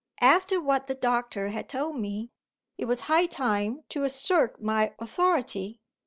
After 0.21 0.59
what 0.59 0.87
the 0.87 0.95
doctor 0.95 1.49
had 1.49 1.69
told 1.69 1.95
me, 1.97 2.31
it 2.75 2.85
was 2.85 3.01
high 3.01 3.27
time 3.27 3.83
to 3.89 4.03
assert 4.03 4.59
my 4.59 4.95
authority. 4.97 5.79